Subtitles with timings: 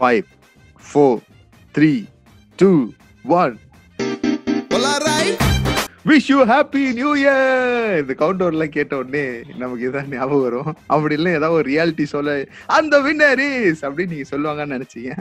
[0.00, 0.26] Five
[0.88, 1.18] four
[1.74, 1.92] three
[2.58, 2.70] two
[3.40, 3.54] one
[6.10, 9.24] wish you happy new year இந்த count டவுன்லாம் கேட்ட உடனே
[9.58, 10.76] நமக்கு இதான் ஞாபகம் வரும்.
[10.86, 15.12] அப்படி இல்லை ஏதாவது ஒரு ரியாலிட்டி சொல்ல அந்த வின்னர் இஸ் அப்படின்னு நீங்க சொல்லுவாங்கன்னு நினைச்சீங்க.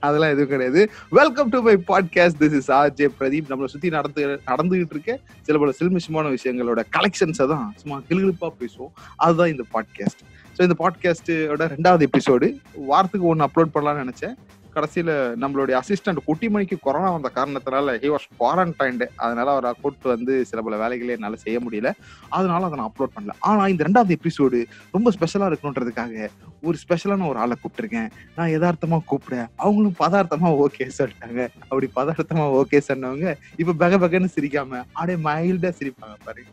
[0.00, 0.80] அதெல்லாம் எதுவும் கிடையாது.
[1.18, 5.58] Welcome to my podcast this is R J Pradeep நம்மளை சுத்தி நடந்து நடந்துகிட்டு இருக்க சில
[5.58, 8.92] பல சில்மிஷமான விஷயங்களோட கலெக்ஷன்ஸை தான் சும்மா கிளுகிழுப்பா பேசுவோம்.
[9.16, 10.22] அதுதான் இந்த பாட்காஸ்ட்
[10.60, 12.46] ஸோ இந்த பாட்காஸ்ட்டோட ரெண்டாவது எபிசோடு
[12.88, 14.34] வாரத்துக்கு ஒன்று அப்லோட் பண்ணலாம்னு நினச்சேன்.
[14.74, 20.62] கடைசியில் நம்மளுடைய அசிஸ்டண்ட் குட்டிமணிக்கு கொரோனா வந்த காரணத்தினால ஹி வாஸ் குவாரண்டைன்டு அதனால அவரை கூட்டு வந்து சில
[20.66, 21.90] பல வேலைகளே என்னால் செய்ய முடியல.
[22.28, 23.34] அதனால அதை நான் அப்லோட் பண்ணல.
[23.38, 24.60] ஆனால் இந்த ரெண்டாவது எபிசோடு
[24.90, 26.28] ரொம்ப ஸ்பெஷலாக இருக்கணுன்றதுக்காக
[26.62, 28.10] ஒரு ஸ்பெஷலான ஒரு ஆளை கூப்பிட்டுருக்கேன்.
[28.36, 31.40] நான் எதார்த்தமாக கூப்பிட்டேன் அவங்களும் பதார்த்தமாக ஓகே சொல்லிட்டாங்க.
[31.68, 36.50] அப்படி பதார்த்தமாக ஓகே சொன்னவங்க இப்போ பக பகன்னு சிரிக்காம அப்படியே மைல்டாக சிரிப்பாங்க பாருங்க.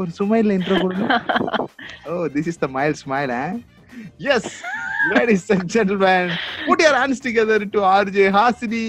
[0.00, 1.06] ஒரு சுமைல இன்ட்ரோ கொடுங்க
[2.10, 3.34] ஓ this is the mile smile
[4.34, 4.50] yes
[5.12, 6.24] ladies and gentlemen
[6.66, 8.86] put your hands together to RJ Hasini.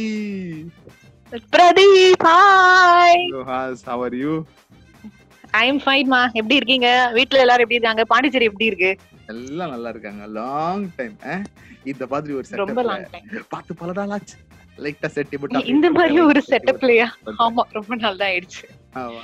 [1.53, 4.33] Pradeep hi so Has how are you?
[5.59, 6.87] I am fine மா எப்படி இருக்கீங்க?
[7.17, 8.03] வீட்ல எல்லாரும் எப்படி இருக்காங்க?
[8.11, 8.91] பாண்டிச்சேரி எப்படி இருக்கு?
[9.33, 10.23] எல்லாம் நல்லா இருக்காங்க.
[10.37, 11.15] லாங் டைம்
[11.91, 14.37] இந்த மாதிரி ஒரு ரொம்ப செட்டப் லாங் டைம் பார்த்து பல நாள் ஆச்சு.
[14.83, 17.07] லைட்டா செட்டி போட்டு இந்த மாதிரி ஒரு செட்டப்லயா
[17.45, 18.65] ஆமா ரொம்ப நாள் தான் ஆயிடுச்சு.
[19.03, 19.21] ஆமா.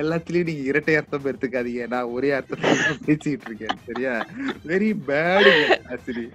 [0.00, 1.84] எல்லாத்துலயும் நீங்க இரட்டை அர்த்தம் எடுத்துக்காதீங்க.
[1.94, 2.62] நான் ஒரே அர்த்தம்
[3.06, 4.14] பேசிட்டு இருக்கேன் சரியா?
[4.70, 5.50] Very bad
[5.92, 6.26] actually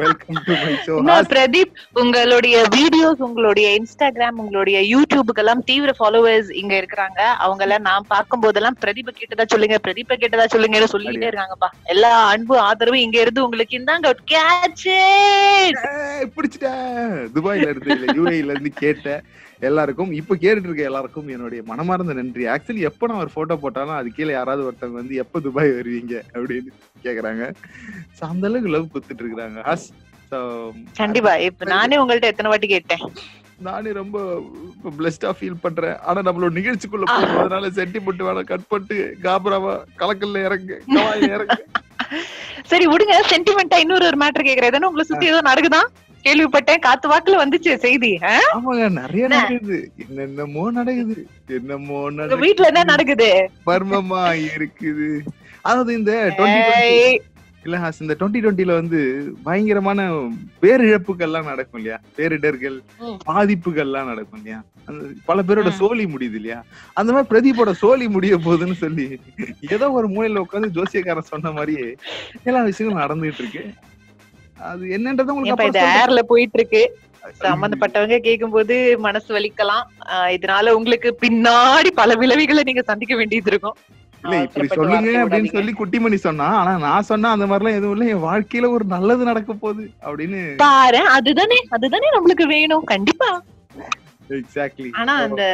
[0.00, 6.50] welcome to my show என்ன பிரதீப் உங்களுடைய வீடியோஸ் உங்களுடைய இன்ஸ்டாகிராம் உங்களுடைய யூடியூபுக்கு எல்லாம் தீவிர ஃபாலோவர்ஸ்
[6.60, 7.20] இங்க இருக்கிறாங்க.
[7.44, 11.70] அவங்க எல்லாம் நான் பார்க்கும் போதெல்லாம் பிரதீப கேட்டதா சொல்லுங்க பிரதீப கேட்டதா சொல்லுங்க சொல்லிக்கிட்டே இருக்காங்கப்பா.
[11.94, 14.88] எல்லா அன்பு ஆதரவும் இங்க இருந்து உங்களுக்கு இந்தாங்க கேட்ச்
[16.36, 16.96] பிடிச்சிட்டேன்.
[17.36, 19.08] துபாயில இருந்து இல்ல யூஏல இருந்து கேட்ட
[19.68, 22.44] எல்லாருக்கும் இப்ப கேட்டுட்டு இருக்க எல்லாருக்கும் என்னுடைய மனமார்ந்த நன்றி.
[22.54, 26.14] ஆக்சுவலி எப்ப நான் ஒரு போட்டோ போட்டாலும் அது கீழே யாராவது ஒருத்தவங்க வந்து எப்ப துபாய் வருவீங்க?
[26.34, 26.70] அப்படின்னு
[27.04, 27.44] கேக்குறாங்க.
[28.30, 29.88] அந்த அளவுக்கு லவ் குத்துட்டு இருக்காங்க ஹஸ்
[31.00, 31.34] கண்டிப்பா.
[31.48, 33.04] இப்ப நானே உங்கள்ட்ட எத்தனை வாட்டி கேட்டேன்.
[33.66, 34.18] நானே ரொம்ப
[34.98, 35.96] பிளஸ்டா ஃபீல் பண்றேன்.
[36.08, 38.50] ஆனா நம்மளோட நிகழ்ச்சிக்குள்ள போகும் அதனால சென்டிமெண்ட் வேணாம்.
[38.52, 39.72] கட் பண்ணிட்டு காபராவா
[40.02, 40.76] கலக்கல்ல இறங்கு
[41.36, 41.58] இறங்கு.
[42.70, 43.14] சரி விடுங்க.
[43.32, 44.70] சென்டிமெண்டா இன்னொரு ஒரு மேட்டர் கேக்குறேன்.
[44.72, 45.82] ஏதோ உங்களை சுத்தி ஏதோ நடக்குதா?
[46.24, 46.80] கேள்விப்பட்டேன்.
[46.80, 48.12] காத்து வாக்குல வந்துச்சு செய்தி?
[48.50, 49.78] ஆமாங்க நிறைய நடக்குது.
[50.04, 51.16] என்னென்னமோ நடக்குது.
[51.54, 53.30] என்னமோ நடக்குது வீட்ல என்ன நடக்குது.
[53.66, 55.10] மர்மமா இருக்குது.
[55.62, 56.12] அதாவது இந்த
[57.64, 58.98] இல்ல ஹாஸ் இந்த டுவெண்ட்டி டுவெண்ட்டில வந்து
[59.42, 60.02] பயங்கரமான
[60.62, 61.98] பேரிழப்புகள்லாம் நடக்கும் இல்லையா?
[62.16, 63.18] பேரிடர்கள் ம்.
[63.26, 64.58] பாதிப்புகள்லாம் நடக்கும் இல்லையா?
[64.88, 65.70] அந்த பல பேரோட.
[65.78, 66.58] சோலி முடியுது இல்லையா?
[66.96, 69.06] அந்த மாதிரி பிரதீப்போட சோலி முடிய போகுதுன்னு சொல்லி
[69.70, 71.86] ஏதோ ஒரு மூலையில உட்காந்து ஜோசியக்காரன் சொன்ன மாதிரியே
[72.44, 73.64] எல்லா விஷயங்களும் நடந்துகிட்டு இருக்கு.
[74.68, 75.82] அது என்னன்றது உங்களுக்கு இது.
[76.00, 76.82] ஏர்ல போயிட்டு இருக்கு
[77.44, 78.74] சம்பந்தப்பட்டவங்க கேக்கும்போது
[79.06, 79.86] மனசு வலிக்கலாம்.
[80.36, 83.76] இதனால உங்களுக்கு பின்னாடி பல விளைவுகளை நீங்க சந்திக்க வேண்டியது இருக்கும்.
[84.24, 85.52] இல்ல இப்படி சொல்லுங்க அப்படின்னு.
[85.56, 88.06] சொல்லி குட்டிமணி சொன்னா ஆனா நான் சொன்னா அந்த மாதிரிலாம் எதுவும் இல்ல.
[88.14, 92.86] என் வாழ்க்கையில ஒரு நல்லது நடக்க போகுது அப்படின்னு பாரு அதுதானே அதுதானே நம்மளுக்கு வேணும்.
[92.92, 93.30] கண்டிப்பா.
[94.40, 95.44] எக்ஸாக்ட்லி ஆனா அந்த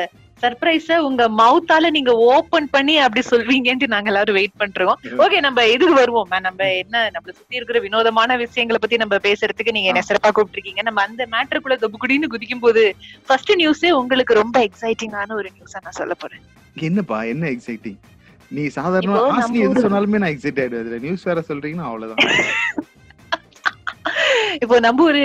[0.43, 4.97] சர்ப்ரைஸ உங்க மவுத்தால நீங்க ஓபன் பண்ணி அப்படி சொல்வீங்கன்ட்டு நாங்க எல்லாரும் வெயிட் பண்றோம்.
[5.19, 9.89] ஓகே நம்ம இதுக்கு வருவோம் நம்ம என்ன நம்மள சுத்தி இருக்கிற வினோதமான விஷயங்களை பத்தி நம்ம பேசுறதுக்கு நீங்க
[9.89, 10.83] என்ன சிறப்பா கூப்பிட்டுருக்கீங்க.
[10.83, 12.97] நம்ம அந்த மேட்டருக்குள்ள கபுகுடின்னு குதிக்கும் போது
[13.29, 16.43] ஃபர்ஸ்ட் நியூஸே உங்களுக்கு ரொம்ப எக்ஸைட்டிங்கான ஒரு நியூஸா நான் சொல்ல போறேன்.
[16.77, 17.99] என்னப்பா என்ன எக்ஸைட்டிங்
[18.51, 21.01] நீ சாதாரண நம்ம எது சொன்னாலுமே நான் எக்ஸைட் ஆயிடுவேன்.
[21.01, 22.23] நியூஸ் வேற சொல்றீங்கன்னா அவ்வளவுதான்.
[24.63, 25.23] இப்போ நம்ம ஒரு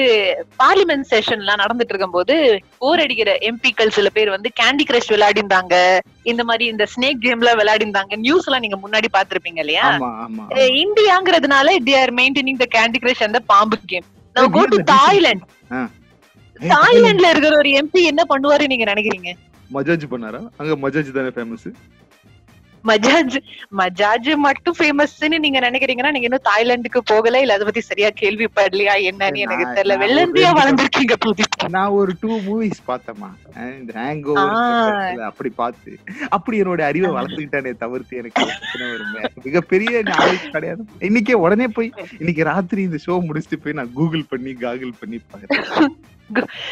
[0.59, 2.35] பார்லிமெண்ட் செஷன் எல்லாம் நடந்துட்டு இருக்கும்போது
[2.77, 5.75] போர் அடிக்கிற எம்பிக்கள் சில பேர் வந்து கேண்டி கிரஷ் விளையாடிந்தாங்க
[6.23, 9.85] இந்த மாதிரி இந்த ஸ்னேக் கேம்ல விளையாடிந்தாங்க நியூஸ் எல்லாம் நீங்க முன்னாடி பாத்திருப்பீங்க இல்லையா?
[10.83, 11.67] இந்தியாங்கிறதுனால
[12.01, 15.45] are maintaining the candy crush and the பாம்பு game to are the Thailand.
[16.59, 19.31] தாய்லாந்துல இருக்கிற ஒரு எம்பி என்ன பண்ணுவாரு நீங்க நினைக்கிறீங்க?
[19.71, 20.41] மஜாஜ் பண்ணாரா?
[20.59, 21.67] அங்க மஜாஜ் தானே ஃபேமஸ்
[22.83, 23.35] மஜாஜ்
[23.77, 29.43] மஜாஜ் மட்டும் ஃபேமஸ்னு நீங்க நினைக்கிறீங்கன்னா நீங்க இன்னும் தாய்லாந்துக்கு போகல இல்ல அதை பத்தி சரியா கேள்விப்படலையா என்னன்னு
[29.45, 31.57] எனக்கு தெரியல நான் வெள்ள ஒரு இந்தியா ரெண்டு வளர்ந்துருக்கீங்க பிரதீப்.
[31.71, 33.29] நான் ஒரு டூ மூவிஸ் பார்த்தேமா
[33.75, 34.45] இந்த ஹேங் ஆ.
[35.27, 35.91] அப்படி பார்த்து
[36.31, 38.45] அப்படி என்னோட அறிவை வளர்த்துக்கிட்டானே தவிர்த்து எனக்கு
[38.89, 39.05] ஒரு
[39.45, 40.81] மிகப்பெரிய நாலேஜ் கிடையாது.
[41.01, 41.89] இன்னைக்கே உடனே போய்
[42.19, 45.93] இன்னைக்கு ராத்திரி இந்த ஷோ முடிச்சுட்டு போய் நான் கூகுள் பண்ணி காகுல் பண்ணி பாக்குறேன்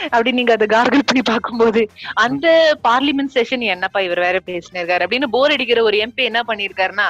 [0.10, 5.06] அப்படி நீங்க அதை கார்கிள் பண்ணி பார்க்கும்போது அந்த பார்லிமெண்ட் செஷன் என்னப்பா இவர் வேற பேசினிருக்காரு?
[5.06, 7.08] அப்படின்னு போர் அடிக்கிற ஒரு எம்பி என்ன பண்ணிருக்காருன்னா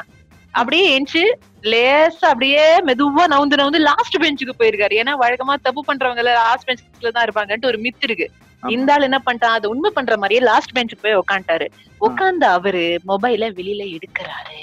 [0.51, 1.23] அப்படியே எஞ்சி
[1.63, 4.93] லேசா அப்படியே மெதுவா நவுந்து நவுந்து லாஸ்ட் பெஞ்சுக்கு போயிருக்காரு.
[5.01, 8.29] ஏன்னா வழக்கமா தப்பு பண்றவங்க லாஸ்ட் பெஞ்ச்ல தான் இருப்பாங்கன்ட்டு ஒரு மித்து இருக்கு.
[8.63, 9.57] இந்த ஆள் என்ன பண்ணிட்டான்?
[9.57, 11.67] அது உண்மை பண்ற மாதிரியே லாஸ்ட் பெஞ்சுக்கு போய் உட்காந்துட்டாரு
[11.97, 14.59] உட்கார்ந்து அவரு மொபைல வெளியில எடுக்கிறாரு.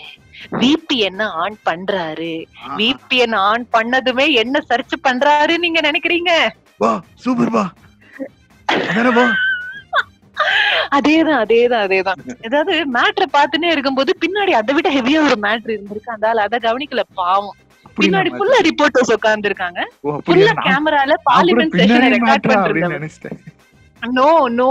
[0.53, 2.45] விபிஎன் ஆன் பண்றாரு?
[2.77, 6.49] விபிஎன் ஆன் பண்ணதுமே என்ன சர்ச் பண்றாரு நீங்க நினைக்கிறீங்க?
[6.81, 6.91] வா
[7.25, 7.65] சூப்பர் வா.
[9.17, 9.27] வா.
[10.97, 12.19] அதேதான் அதேதான் அதேதான்.
[12.47, 16.15] ஏதாவது மேட்ரை பார்த்துனே இருக்கும்போது பின்னாடி அதை விட ஹெவியா ஒரு மேட்ரு இருந்திருக்கு.
[16.15, 17.57] அந்த ஆள் அதை கவனிக்கல பாவம்.
[17.97, 19.81] பின்னாடி ஃபுல்லா ரிப்போர்ட்டர்ஸ் உட்கார்ந்து இருக்காங்க
[20.27, 22.49] ஃபுல்லா கேமரால பார்லிமெண்ட் செஷனை ரெக்கார்ட்
[22.97, 23.39] நினைச்சிட்டேன்.
[24.03, 24.27] நோ
[24.59, 24.69] நோ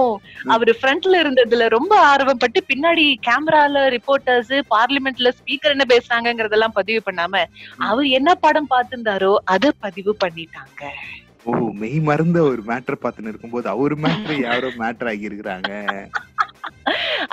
[0.53, 7.41] அவரு ஃப்ரண்ட்ல இருந்ததுல ரொம்ப ஆர்வப்பட்டு பின்னாடி கேமரால ரிப்போர்ட்டர்ஸ் பார்லிமெண்ட்ல ஸ்பீக்கர் என்ன பேசுறாங்கங்கறதெல்லாம் பதிவு பண்ணாம
[7.89, 10.83] அவர் என்ன படம் பார்த்திருந்தாரோ அத பதிவு பண்ணிட்டாங்க.
[11.45, 11.51] ஓ
[11.81, 15.71] மெய் மறந்த ஒரு மேட்டர் பார்த்துன்னு இருக்கும்போது அவர் மேட்டர் யாரோ மேட்டர் ஆகி இருக்கிறாங்க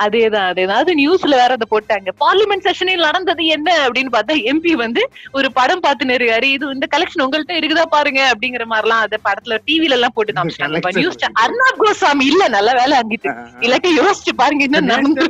[0.03, 0.79] அதேதான் அதேதான்.
[0.81, 2.09] அது நியூஸ்ல வேற அதை போட்டாங்க.
[2.21, 5.01] பார்லிமெண்ட் செஷனில் நடந்தது என்ன அப்படின்னு பார்த்தா எம்பி வந்து
[5.33, 6.47] ஒரு படம் பார்த்துன்னு இருக்காரு.
[6.55, 10.97] இது இந்த கலெக்ஷன் உங்கள்ட்ட இருக்குதா பாருங்க அப்படிங்கிற மாதிரி எல்லாம் அதை படத்துல டிவில எல்லாம் போட்டு collection
[10.97, 13.31] நியூஸ் அர்ணாப் கோசாமி இல்ல நல்ல வேலை அங்கிட்டு.
[13.65, 15.27] இல்லாட்டி யோசிச்சு பாருங்க என்ன நடந்து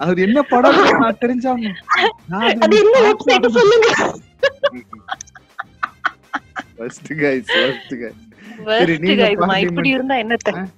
[0.00, 0.80] அவர் என்ன படம்
[1.22, 1.74] தெரிஞ்சாங்க
[2.60, 3.88] அது என்ன வெப்சைட் சொல்லுங்க.
[6.78, 8.24] ஃபர்ஸ்ட் கைஸ் ஃபர்ஸ்ட் கைஸ்
[8.78, 8.94] சரி,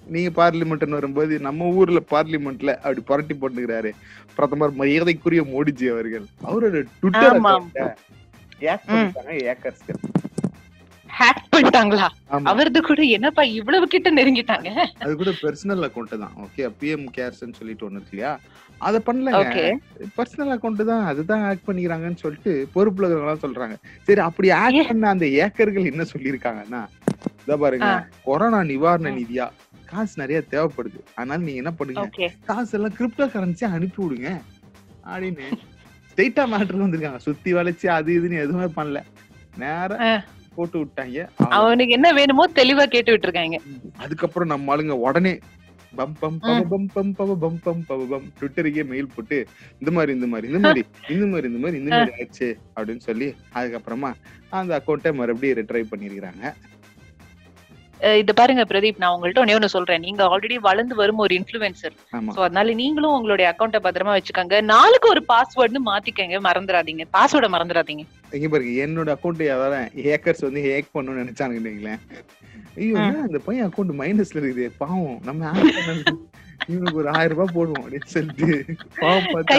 [0.06, 3.90] நீங்க பார்லிமெண்ட்னு வரும்போது நம்ம ஊர்ல பார்லிமெண்ட்ல அப்படி புரட்டி போட்டுக்கிறாரு.
[4.36, 6.26] பிரதமர் மரியாதைக்குரிய மோடிஜி அவர்கள்.
[6.48, 7.54] அவரோட ட்விட்டர் ஆமா.
[11.18, 12.06] ஹேக் பண்ணிட்டாங்களா?
[12.50, 14.70] அவரது கூட என்னப்பா இவ்வளவு கிட்ட நெருங்கிட்டாங்க?
[14.98, 16.34] அது கூட பெர்சனல் அக்கவுண்ட் தான்.
[16.44, 18.32] ஓகே பிஎம் கேர்ஸ்னு சொல்லிட்டு ஒண்ணு இல்லையா?
[18.78, 19.62] அத பண்ணலங்க.
[20.18, 21.04] பர்சனல் அக்கவுண்ட் தான்.
[21.04, 23.76] அதுதான் ஹேக் பண்ணிக்கிறாங்கன்னு சொல்லிட்டு பொறுப்புல இருக்கிறவங்க சொல்றாங்க.
[24.06, 26.82] சரி அப்படி ஹேக் பண்ண அந்த ஏக்கர்கள் என்ன சொல்லியிருக்காங்கன்னா
[27.44, 27.90] இதோ பாருங்க.
[28.24, 29.10] கொரோனா நிவாரண.
[29.10, 29.48] நிதியா?
[29.84, 30.98] காசு நிறைய தேவைப்படுது.
[31.14, 32.28] அதனால நீங்க என்ன பண்ணுங்க?
[32.44, 34.30] காசு எல்லாம் கிரிப்டோ கரன்சி அனுப்பி விடுங்க.
[35.06, 35.46] அப்படின்னு.
[36.10, 37.16] ஸ்ட்ரெயிட்டா மேட்டர் வந்திருக்காங்க.
[37.16, 39.00] சுத்தி வளைச்சு அது இதுன்னு எதுவுமே பண்ணல.
[39.58, 40.10] நேரா ஆ.
[40.60, 41.18] போட்டு விட்டாங்க.
[41.58, 43.58] அவனுக்கு என்ன வேணுமோ தெளிவா கேட்டு விட்டுருக்காங்க.
[44.04, 45.34] அதுக்கப்புறம் நம்ம ஆளுங்க உடனே
[45.92, 49.38] பம் பம் பவ பம் பம் பவ பம் பம் பவ பம் ட்விட்டருக்கே மெயில் போட்டு
[49.82, 50.82] இந்த மாதிரி இந்த மாதிரி இந்த மாதிரி
[51.14, 53.28] இந்த மாதிரி இந்த மாதிரி இந்த மாதிரி ஆச்சு அப்படின்னு சொல்லி
[53.58, 54.10] அதுக்கப்புறமா
[54.58, 56.44] அந்த அக்கௌண்ட்டை மறுபடியும் ரிட்ரை பண்ணிருக்காங்க
[58.00, 60.02] அஹ் இது பாருங்க பிரதீப் நான் உங்கள்ட்ட ஒண்ணே ஒண்ணு சொல்றேன்.
[60.04, 61.96] நீங்க ஆல்ரெடி வளர்ந்து வரும் ஒரு இன்ஃபுளுசர்
[62.34, 64.58] சோ அதனால நீங்களும் உங்களுடைய அக்கௌண்ட்டை பத்திரமா வச்சுக்கோங்க.
[64.72, 68.04] நாளுக்கு ஒரு பாஸ்வேர்ட்னு மாத்திக்கங்க மறந்துடாதீங்க பாஸ்வேர்டை மறந்துடாதீங்க
[68.36, 72.02] இங்க பாருங்க என்னோட அக்கௌண்ட் யாராவது ஹேக்கர்ஸ் வந்து ஹேக் பண்ணணும்னு நினைச்சாங்கன்னு வைங்களேன்
[72.80, 72.96] ஐயோ
[73.26, 74.66] அந்த பையன் அக்கௌண்ட் மைனஸ்ல இருக்குது?
[74.82, 75.52] பாவம் நம்ம.
[76.70, 78.48] இவனுக்கு ஒரு ஆயிரம் ரூபாய் போடுவோம் அப்படின்னு சொல்லிட்டு
[79.00, 79.28] பாவம்.
[79.32, 79.54] பார்த்து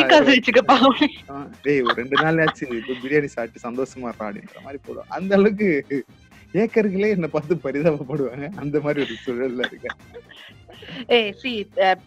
[1.65, 5.12] டேய் ஒரு ரெண்டு நாள் ஆச்சு இப்ப பிரியாணி சாப்பிட்டு சந்தோஷமா இருறா அப்படின்ற மாதிரி போடுவோம்.
[5.17, 5.69] அந்த அளவுக்கு
[6.63, 8.47] ஏக்கர்களே என்ன பார்த்து பரிதாபப்படுவாங்க.
[8.63, 9.88] அந்த மாதிரி ஒரு சூழல்ல இருக்க
[11.07, 11.51] ஏய் சி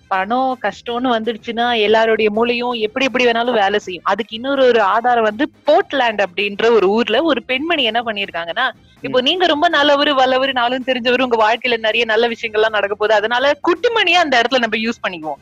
[0.08, 4.06] பணம் கஷ்டம்னு வந்துடுச்சுன்னா எல்லாருடைய மூளையும் எப்படி எப்படி வேணாலும் வேலை செய்யும்.
[4.12, 8.66] அதுக்கு இன்னொரு ஒரு ஆதாரம் வந்து போர்ட்லாண்ட் அப்படின்ற ஒரு ஊர்ல ஒரு பெண்மணி என்ன பண்ணிருக்காங்கன்னா
[9.06, 13.14] இப்போ நீங்க ரொம்ப நல்லவரு வல்லவரு நாளும் தெரிஞ்சவரு உங்க வாழ்க்கையில நிறைய நல்ல விஷயங்கள்லாம் நடக்க போகுது.
[13.14, 15.40] அதனால குட்டிமணியா அந்த இடத்துல நம்ம யூஸ் பண்ணிக்குவோம்.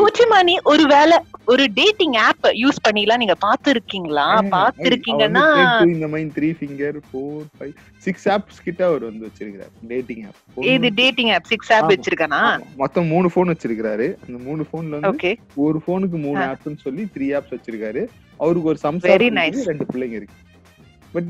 [0.00, 1.16] குச்சிமணி ஒரு வேலை
[1.48, 5.44] ஒரு டேட்டிங் ஆப் யூஸ் பண்ணிலாம் நீங்க பாத்து இருக்கீங்களா பாத்து இருக்கீங்கன்னா
[5.86, 9.72] இந்த mind three finger four five six apps கிட்ட அவர் வந்து வச்சிருக்கிறார்.
[9.88, 10.22] டேட்டிங்
[10.66, 11.90] இது app dating app six app.
[11.92, 12.40] வச்சிருக்கானா?
[12.76, 16.48] மொத்தம் மூணு போன் வச்சிருக்காரு அந்த மூணு போன்ல வந்து ஒரு போனுக்கு மூணு ஆ.
[16.52, 18.04] ஆப்ஸ்னு சொல்லி த்ரீ ஆப்ஸ் வச்சிருக்காரு.
[18.40, 20.38] அவருக்கு ஒரு சம்சாரம் ரெண்டு பிள்ளைங்க இருக்கு.
[21.14, 21.28] But.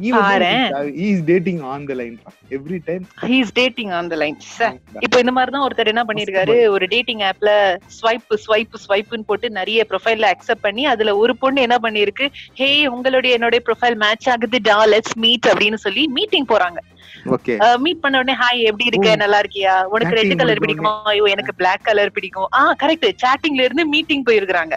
[1.05, 2.17] Is dating on the line
[2.53, 4.37] every time he's dating on the line
[5.03, 7.53] இப்போ இந்த மாதிரி தான் ஒருத்தர் என்ன பண்ணிருக்காரு ஒரு டேட்டிங் ஆப்ல
[7.99, 12.29] ஸ்வைப் ஸ்வைப் ஸ்வைப்னு போட்டு நிறைய ப்ரொஃபைல்ல அக்செப்ட் பண்ணி அதுல ஒரு பொண்ணு என்ன பண்ணிருக்கு
[12.61, 16.81] ஹே உங்களுடைய என்னுடைய ப்ரொஃபைல் மேட்ச் ஆகுது டா லெட்ஸ் மீட் அப்படின்னு சொல்லி மீட்டிங் போறாங்க.
[17.79, 19.11] மீட் பண்ண உடனே ஹாய் எப்படி இருக்க?
[19.11, 19.15] ஓ.
[19.15, 19.85] நல்லா இருக்கியா?
[19.85, 21.03] உனக்கு ரெட் கலர் பிடிக்குமா?
[21.03, 22.49] ஐயோ எனக்கு பிளாக் கலர் பிடிக்கும்.
[22.55, 24.75] ஆ கரெக்ட் சாட்டிங்ல இருந்து மீட்டிங் போயிருக்காங்க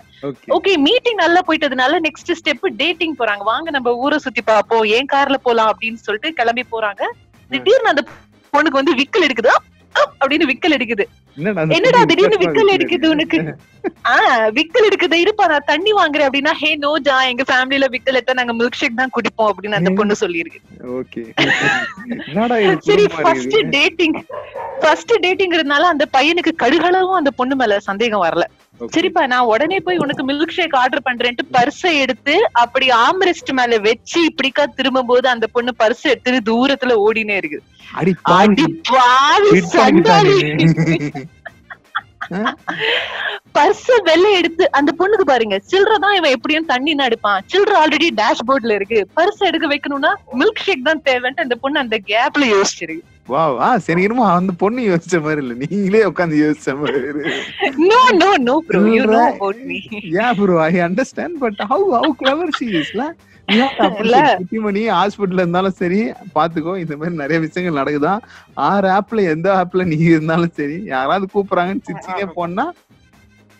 [0.49, 3.43] ஓகே மீட்டிங் நல்லா போயிட்டதுனால நெக்ஸ்ட் ஸ்டெப் டேட்டிங் போறாங்க.
[3.43, 5.71] வாங்க நம்ம ஊரை சுத்தி பாப்போம் ஏன் கார்ல போலாம்?
[5.71, 7.03] அப்படின்னு சொல்லிட்டு கிளம்பி போறாங்க.
[7.49, 8.03] திடீர்னு அந்த
[8.53, 9.53] பொண்ணுக்கு வந்து விக்கல் எடுக்குது.
[10.17, 11.05] அப்படின்னு விக்கல் எடுக்குது
[11.75, 12.69] என்னடா திடீர்னு விக்கல்.
[12.75, 13.37] எடுக்குது உனக்கு
[14.11, 18.55] ஆஹ் விக்கல் எடுக்குது இருப்பா நான் தண்ணி வாங்குறேன் அப்படின்னா ஹே நோஜா எங்க ஃபேமிலில விக்கல் எடுத்தா நாங்க
[18.55, 20.61] மில்க் ஷேக் தான் குடிப்போம் அப்படின்னு அந்த பொண்ணு சொல்லியிருக்கு
[22.63, 23.57] இது சரி ஃபர்ஸ்ட்?
[23.75, 24.15] டேட்டிங்
[24.81, 28.45] ஃபர்ஸ்ட் டேட்டிங்கிறதுனால அந்த பையனுக்கு கடுகளவும் அந்த பொண்ணு மேல சந்தேகம் வரல.
[28.93, 34.19] சரிப்பா நான் உடனே போய் உனக்கு மில்க் ஷேக் ஆர்டர் பண்றேன்ட்டு பர்ஸை எடுத்து அப்படி ஆம்ரெஸ்ட் மேல வச்சு
[34.29, 37.59] இப்படிக்கா திரும்பும் போது அந்த பொண்ணு பர்ஸ் எடுத்து தூரத்துல ஓடினே இருக்கு.
[43.55, 48.77] பர்ஸ வெளில எடுத்து அந்த பொண்ணுக்கு பாருங்க சில்லற தான் இவன் எப்படியும் தண்ணி அடிப்பான் சில்லற ஆல்ரெடி டேஷ்போர்ட்ல
[48.79, 48.99] இருக்கு.
[49.17, 53.05] பர்ஸ் எடுக்க வைக்கணும்னா மில்க் ஷேக் தான் தேவைன்ட்டு அந்த பொண்ணு அந்த கேப்ல யோசிச்சிருக்கு.
[53.27, 57.21] Wow, ஆ, சரி இருமா அந்த பொண்ணு யோசிச்ச மாதிரி இல்ல நீங்களே உட்காந்து யோசிச்ச மாதிரி.
[57.83, 59.21] No no no bro you know.
[59.29, 59.77] About me
[60.15, 63.05] Yeah, bro, I understand, but how how clever she is, ல?
[63.47, 64.17] We have to இல்ல.
[64.19, 64.37] appreciate.
[64.41, 65.99] குட்டிமணி ஹாஸ்பிட்டல்ல இருந்தாலும் சரி
[66.35, 68.21] பாத்துக்கோ இந்த மாதிரி நிறைய விஷயங்கள் நடக்குதான்
[68.67, 72.65] ஆறு ஆப்ல எந்த ஆப்ல நீ இருந்தாலும் சரி யாராவது கூப்பிடுறாங்கன்னு சிச்சினே போனா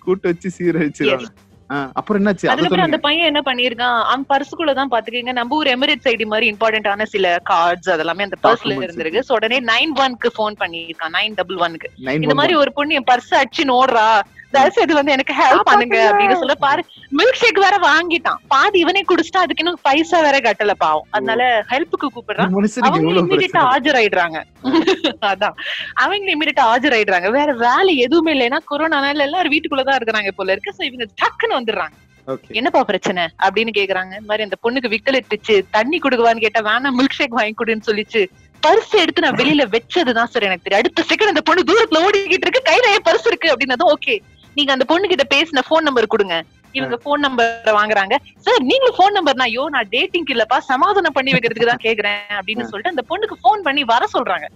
[0.02, 1.30] கூட்டு வச்சு சீர வச்சிருவாங்க
[1.70, 2.46] அப்புறம் என்னாச்சு?
[2.46, 5.32] அதை அதுக்கப்புறம் அந்த பையன் என்ன பண்ணிருக்கான் அவன் பர்சுக்குள்ளதான் பாத்துக்கீங்க.
[5.32, 9.24] நம்ம ஊர் எமிரேட்ஸ் ஐடி மாதிரி இம்பார்ட்டன்டான சில கார்ட்ஸ் அதெல்லாமே அந்த பர்ஸ்ல இருந்திருக்கு.
[9.30, 11.92] சோ உடனே நைன் ஒன்க்கு போன் பண்ணிருக்கான் நைன் டபுள் ஒன்க்கு
[12.22, 14.22] இந்த மாதிரி ஒரு பொண்ணு என் பர்ஸ் அடிச்சு நோடுறா.
[14.52, 16.86] தயவு செய்து வந்து எனக்கு ஹெல்ப் பண்ணுங்க அப்படின்னு சொல்ல பாரு.
[17.18, 18.36] மில்க் ஷேக் வேற வாங்கிட்டான்.
[18.48, 21.08] பாதி இவனே குடிச்சிட்டா அதுக்கு இன்னும் பைசா வேற கட்டல பாவம்.
[21.10, 22.80] அதனால ஹெல்ப்புக்கு கூப்பிடுறான்.
[22.80, 23.68] அவங்க இமீடியட்டா பிரச்சனை?
[23.68, 24.44] ஆஜராயிடுறாங்க.
[25.22, 25.54] அதான்.
[25.94, 27.32] அவங்க இமீடியட்டா ஆஜராயிடுறாங்க.
[27.32, 30.74] வேற வேலை எதுவுமே இல்லைன்னா கொரோனானால எல்லாரும் வீட்டுக்குள்ளதான் இருக்கிறாங்க போல இருக்கு.
[30.78, 32.04] சோ இவங்க டக்குன்னு வந்துடுறாங்க.
[32.48, 33.24] என்னப்பா பிரச்சனை?
[33.24, 34.06] அப்படின்னு கேக்குறாங்க.
[34.06, 38.26] இந்த மாதிரி அந்த பொண்ணுக்கு விக்கல் எடுத்துச்சு தண்ணி குடுக்குவான்னு கேட்டா வேணாம் மில்க் ஷேக் வாங்கி கொடுன்னு சொல்லிச்சு.
[38.68, 40.74] பர்ஸ் எடுத்து நான் வெளியில வச்சதுதான் சார் எனக்கு தெரியும்.
[40.74, 42.62] அடுத்த செகண்ட் அந்த பொண்ணு தூரத்துல ஓடிக்கிட்டு இருக்கு.
[42.66, 43.54] கையில பர்ஸ் இருக்கு.
[43.54, 44.20] அப்படின்னதும் ஓகே
[44.58, 46.36] நீங்க அந்த பொண்ணு கிட்ட பேசின போன் நம்பர் கொடுங்க.
[46.78, 48.16] இவங்க போன் நம்பர் வாங்குறாங்க.
[48.46, 52.70] சார் நீங்களும் போன் நம்பர் நான் யோ நான் டேட்டிங் இல்லப்பா சமாதானம் பண்ணி வைக்கிறதுக்கு தான் கேக்குறேன் அப்படின்னு
[52.72, 54.48] சொல்லிட்டு அந்த பொண்ணுக்கு போன் பண்ணி வர சொல்றாங்க.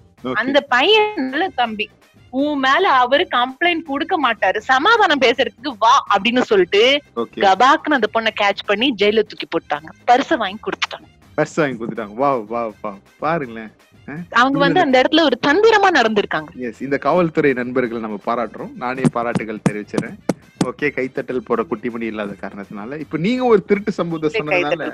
[0.41, 1.87] அந்த பையன் தம்பி
[2.39, 6.81] உன் மேல அவரு கம்ப்ளைண்ட் கொடுக்க மாட்டாரு சமாதானம் பேசுறதுக்கு வா அப்படின்னு சொல்லிட்டு
[7.45, 11.07] கபாக்குன்னு அந்த பொண்ணை கேட்ச் பண்ணி ஜெயில தூக்கி போட்டாங்க பரிச வாங்கி கொடுத்துட்டாங்க.
[11.37, 12.15] பர்ஸ் வாங்கி கொடுத்துட்டாங்க.
[12.21, 12.91] வா வா வா
[13.23, 13.71] பாருங்களேன்.
[14.41, 16.49] அவங்க வந்து அந்த இடத்துல ஒரு தந்திரமா நடந்திருக்காங்க.
[16.67, 18.73] எஸ் இந்த காவல்துறை நண்பர்களை நம்ம பாராட்டுறோம்.
[18.83, 20.17] நானே பாராட்டுகள் தெரிவிச்சிடறேன்
[20.69, 22.97] ஓகே கைத்தட்டல் போட குட்டிமணி இல்லாத காரணத்தினால.
[23.03, 24.87] இப்ப நீங்க ஒரு திருட்டு சம்பவத்தை சொன்னதுனால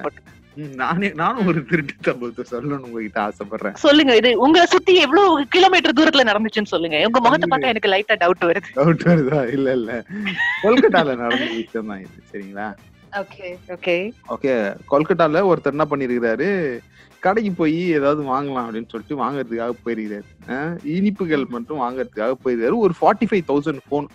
[0.81, 3.75] நானே நானும் ஒரு திருட்டு சம்பவத்தை சொல்லணும்னு உங்ககிட்ட ஆசைப்படுறேன்.
[3.85, 6.97] சொல்லுங்க இது உங்களை சுத்தி எவ்வளவு கிலோமீட்டர் தூரத்துல நடந்துச்சுன்னு சொல்லுங்க.
[7.07, 8.69] உங்க முகத்தை பார்த்தா எனக்கு லைட்டா டவுட் வருது.
[8.79, 9.39] டவுட் வருதா?
[9.57, 9.91] இல்ல இல்ல.
[10.63, 12.67] கொல்கட்டால நடந்த விஷயம் தான் இது சரிங்களா?
[13.19, 14.53] ஓகே
[14.91, 16.47] கொல்கட்டால ஒருத்தர் என்ன பண்ணிருக்கிறாரு?
[17.25, 20.25] கடைக்கு போய் ஏதாவது வாங்கலாம் அப்படின்னு சொல்லிட்டு வாங்குறதுக்காக போயிருக்கிறாரு.
[20.95, 24.09] இனிப்புகள் மட்டும் வாங்குறதுக்காக போயிருக்காரு ஒரு ஃபார்ட்டி ஃபைவ் தௌசண்ட் போன்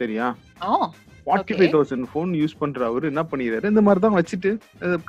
[0.00, 0.28] சரியா
[1.26, 1.54] forty.
[1.58, 4.50] Five thousand phone use பண்ற அவரு என்ன பண்ணிடுறாரு இந்த மாதிரி தான் வச்சுட்டு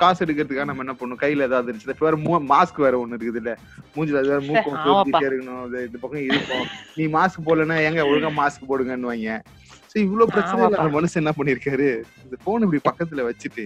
[0.01, 2.05] காசு எடுக்கிறதுக்காக நம்ம என்ன பண்ணணும் கையில ஏதாவது இருந்துச்சு.
[2.07, 2.17] வேற
[2.53, 3.53] மாஸ்க் வேற ஒண்ணு இருக்குது இல்ல
[3.95, 4.77] மூஞ்சில அது வேற மூக்கம்
[5.29, 5.65] இருக்கணும்.
[5.88, 6.65] இந்த பக்கம் இருக்கும்
[6.97, 9.39] நீ மாஸ்க் போடலன்னா எங்க ஒழுங்கா மாஸ்க் போடுங்கன்னு வைங்க
[10.02, 10.64] இவ்வளவு பிரச்சனை
[10.96, 11.90] மனுஷன் என்ன பண்ணிருக்காரு?
[12.24, 13.66] இந்த போன் இப்படி பக்கத்துல வச்சுட்டு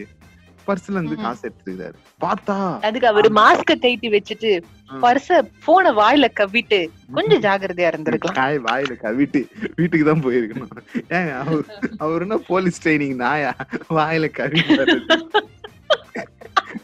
[0.68, 1.16] பர்ஸ்ல இருந்து.
[1.18, 1.96] காசு எடுத்துருக்காரு.
[2.22, 2.56] பார்த்தா
[2.88, 4.52] அதுக்கு அவரு மாஸ்க கைட்டி வச்சுட்டு
[4.90, 4.98] ஆ.
[5.02, 5.30] பர்ச
[5.66, 6.80] போன வாயில கவ்விட்டு
[7.14, 8.38] கொஞ்சம் ஜாகிரதையா இருந்திருக்கலாம்.
[8.68, 9.42] வாயில கவிட்டு
[9.78, 10.74] வீட்டுக்கு தான் போயிருக்கணும்.
[11.12, 11.64] ஏங்க அவர்
[12.00, 13.54] அவர் என்ன போலீஸ் ட்ரைனிங் நாயா?
[13.92, 14.62] வாயில கவி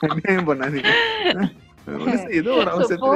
[0.06, 0.92] அநியாயம் பண்ணாதீங்க?
[2.40, 3.16] ஏதோ ஒரு அவசரத்துல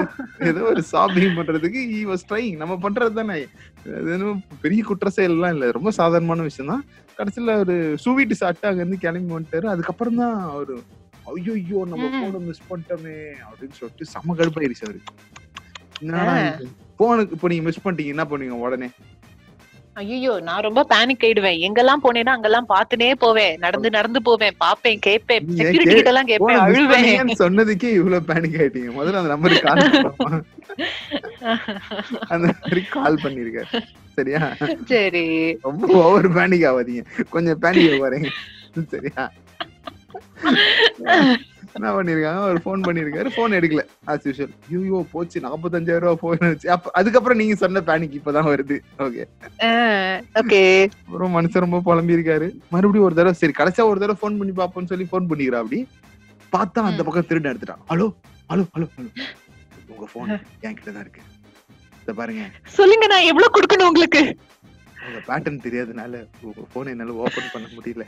[0.49, 3.37] ஏதோ ஒரு ஷாப்பிங் பண்றதுக்கு ஈ வாஸ் ட்ரைங் நம்ம பண்றது தானே?
[4.63, 5.67] பெரிய குற்ற செயல் எல்லாம் இல்ல.
[5.77, 6.83] ரொம்ப சாதாரணமான விஷயம் தான்
[7.19, 9.67] கடைசியில ஒரு சூவீட்டு சாப்பிட்டு அங்க இருந்து கிளம்பி வந்துட்டாரு.
[9.73, 10.75] அதுக்கப்புறம் தான் அவரு
[11.33, 12.05] ஐயோ ஐயோ நம்ம.
[12.19, 15.01] போன மிஸ் பண்ணிட்டோமே அப்படின்னு சொல்லிட்டு செம கடுப்பாயிருச்சு அவரு.
[16.03, 16.35] என்னடா
[16.99, 18.15] போனுக்கு இப்போ நீங்க மிஸ் பண்ணிட்டீங்க.
[18.15, 18.89] என்ன பண்ணுவீங்க உடனே?
[19.99, 21.57] ஐயோ நான் ரொம்ப பேனிக் ஆயிடுவேன்.
[21.67, 23.55] எங்கெல்லாம் போனேன்னா அங்கெல்லாம் பாத்துனே போவேன்.
[23.59, 24.55] நடந்து நடந்து போவேன்.
[24.57, 25.45] பாப்பேன் கேட்பேன்.
[25.45, 27.31] நீங்க செக்யூரிட்டி கிட்ட எல்லாம் கேட்பேன் அழுவேன்.
[27.39, 28.91] சொன்னதுக்கே இவ்வளவு பேனிக் ஆயிட்டீங்க.
[28.99, 30.43] முதல்ல அந்த நம்பருக்கு கால்
[32.27, 33.81] அந்த மாதிரி கால் பண்ணிருக்காரு.
[34.15, 34.41] சரியா?
[34.85, 35.25] சரி.
[35.61, 37.03] ரொம்ப ஓவர் பேனிக் ஆகாதீங்க.
[37.29, 38.31] கொஞ்சம் பேனிக் வரீங்க
[38.87, 39.23] சரியா?
[41.77, 42.41] என்ன பண்ணிருக்காங்க?
[42.51, 43.29] ஒரு ஃபோன் பண்ணிருக்காரு.
[43.35, 45.37] ஃபோன் எடுக்கல ஆஸ் யூஷுவல் ஐயோ போச்சு.
[45.45, 48.77] நாற்பத்தஞ்சாயிரம் ரூபாய் போயிடுச்சு அப்ப அதுக்கப்புறம் நீங்க சொன்ன பேனிக் இப்பதான் வருது.
[49.05, 49.23] ஓகே
[50.41, 50.61] ஓகே
[51.03, 54.91] அப்புறம் மனுஷன் ரொம்ப புலம்பி இருக்காரு மறுபடியும் ஒரு தடவை சரி கடைசியா ஒரு தடவை ஃபோன் பண்ணி பாப்போம்னு
[54.93, 55.79] சொல்லி ஃபோன் பண்ணிக்கிறா அப்படி.
[56.53, 57.01] பார்த்தா அந்த.
[57.07, 57.83] பக்கம் திருடன் எடுத்துட்டான்.
[57.91, 58.07] Hello
[58.51, 59.09] hello hello hello.
[59.93, 60.31] உங்க போன்
[60.65, 61.21] என்கிட்ட தான் இருக்கு.
[62.03, 62.43] இத பாருங்க.
[62.77, 64.21] சொல்லுங்க நான் எவ்வளவு கொடுக்கணும் உங்களுக்கு?
[65.07, 66.13] உங்க பேட்டர்ன் தெரியாதனால
[66.45, 68.05] உங்க போனை என்னால ஓபன் பண்ண முடியல.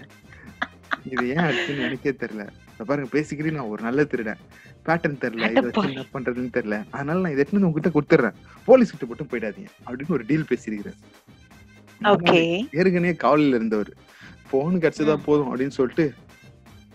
[1.06, 2.48] இது ஏன் அடிச்சுன்னு எனக்கே தெரியல.
[2.86, 4.38] பாருங்க பேசிக்கிறேன் நான் ஒரு நல்ல திருடன்.
[4.86, 6.84] பேட்டர்ன் தெரியல இதை வச்சு என்ன பண்றதுன்னு தெரியல.
[6.92, 8.34] அதனால நான் இதை வந்து உங்ககிட்ட கொடுத்துறேன்.
[8.66, 9.68] போலீஸ் கிட்ட மட்டும் போயிடாதீங்க.
[9.88, 11.00] அப்படின்னு ஒரு டீல் பேசியிருக்கிறேன்
[12.72, 13.94] ஏற்கனவே காவலில் இருந்தவர்.
[14.50, 16.14] போன் கிடைச்சதா போதும் அப்படின்னு சொல்லிட்டு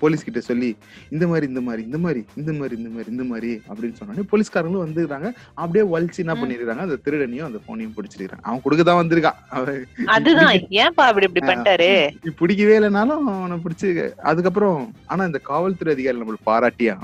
[0.01, 0.71] போலீஸ் கிட்ட சொல்லி
[1.11, 4.85] இந்த மாதிரி இந்த மாதிரி இந்த மாதிரி இந்த மாதிரி இந்த மாதிரி இந்த மாதிரி அப்படின்னு சொன்னோடனே போலீஸ்காரங்களும்
[4.85, 6.35] வந்துருக்காங்க அப்படியே வலிச்சு என்ன.
[6.41, 9.79] பண்ணிருக்காங்க அந்த திருடனையும் அந்த போனையும் பிடிச்சிருக்காங்க அவன் கொடுக்கதான் வந்திருக்கான் அவன்
[10.17, 10.53] அதுதான்.
[10.83, 11.91] ஏன்பா அப்படி இப்படி பண்ணிட்டாரு?
[12.25, 13.89] நீ பிடிக்கவே இல்லைனாலும் அவனை பிடிச்சு
[14.31, 16.97] அதுக்கப்புறம் ஆனா இந்த காவல்துறை அதிகாரி நம்மளுக்கு பாராட்டியா?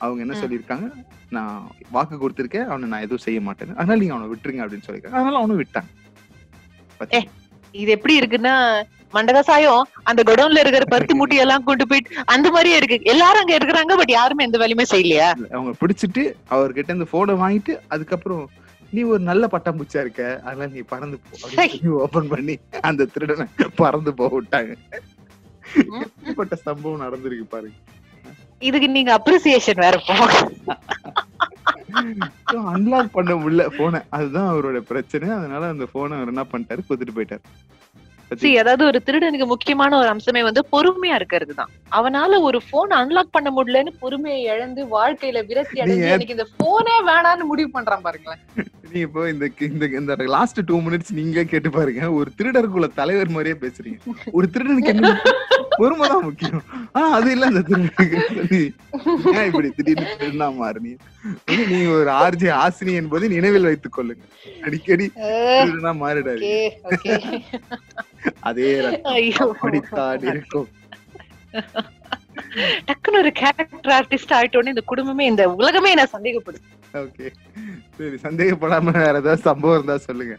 [0.00, 0.36] அவங்க என்ன.
[0.42, 0.86] சொல்லியிருக்காங்க?
[1.36, 1.58] நான்
[1.90, 2.66] வாக்கு கொடுத்திருக்கேன்.
[2.70, 5.18] அவனை நான் எதுவும் செய்ய மாட்டேன் அதனால நீங்க அவனை விட்டுருங்க அப்படின்னு சொல்லியிருக்காங்க.
[5.20, 5.88] அதனால அவனும் விட்டான்.
[7.00, 7.30] பாத்தீங்களா?
[7.74, 8.54] இது எப்படி இருக்குன்னா
[9.14, 12.98] மண்டகசாயம் அந்த குடோன்ல இருக்கிற பருத்தி மூட்டை எல்லாம் கொண்டு போயிட்டு அந்த மாதிரியே இருக்கு.
[13.04, 15.28] எல்லாரும் அங்க இருக்கிறாங்க பட் யாருமே எந்த வேலையுமே செய்யலையா.
[15.50, 18.44] அவங்க பிடிச்சிட்டு அவர்கிட்ட இந்த போனை வாங்கிட்டு அதுக்கப்புறம்
[18.92, 24.32] நீ ஒரு நல்ல பட்டாம்பூச்சியா இருக்க அதனால நீ பறந்து போ ஓபன் பண்ணி அந்த திருடனை பறந்து போக
[24.36, 24.72] விட்டாங்க.
[25.82, 26.02] ம்.
[26.02, 27.76] எப்படிப்பட்ட சம்பவம் நடந்திருக்கு பாருங்க.
[28.62, 30.14] இதுக்கு நீங்க அப்ரிசியேஷன் வேற போ
[32.70, 35.28] அன்லாக் பண்ண முடியல போனை அதுதான் அவரோட பிரச்சனை.
[35.30, 36.82] அதனால அந்த போனை அவர் என்ன பண்ணிட்டாரு?
[36.88, 37.42] குத்துட்டு போயிட்டாரு.
[38.40, 41.70] See, அதாவது ஒரு திருடனுக்கு முக்கியமான ஒரு அம்சமே வந்து பொறுமையா இருக்கிறது தான்.
[41.98, 47.44] அவனால ஒரு போன் அன்லாக் பண்ண முடியலன்னு பொறுமையை இழந்து வாழ்க்கையில விரக்தி அடைஞ்சு எனக்கு இந்த போனே வேணான்னு
[47.50, 48.42] முடிவு பண்றான் பாருங்களேன்.
[48.92, 52.02] நீ இப்போ இந்த இந்த இந்த லாஸ்ட் டூ மினிட்ஸ் நீங்க கேட்டு பாருங்க.
[52.18, 53.98] ஒரு திருடருக்குள்ள தலைவர் மாதிரியே பேசுறீங்க.
[54.38, 55.12] ஒரு திருடனுக்கு என்ன
[55.80, 56.62] பொறுமை தான் முக்கியம்.
[56.96, 57.60] ஆனா அது இல்ல அந்த
[59.32, 60.92] ஏன் இப்படி திடீர்னு திருநா மாறுனீ?
[61.72, 64.24] நீ ஒரு ஆர்ஜி ஆசினி என்பதை நினைவில் வைத்துக் கொள்ளுங்க
[64.66, 65.06] அடிக்கடி
[65.66, 66.42] திருநா மாறிடாது
[68.42, 68.70] அதே
[69.44, 70.68] அப்படித்தான் இருக்கும்
[72.88, 76.68] டக்குன்னு ஒரு கேரக்டர் ஆர்டிஸ்ட் ஆயிட்டோன்னு இந்த குடும்பமே இந்த உலகமே என்ன சந்தேகப்படுது
[77.00, 77.26] ஓகே
[77.98, 80.36] சரி சந்தேகப்படாம வேற ஏதாவது சம்பவம் இருந்தா சொல்லுங்க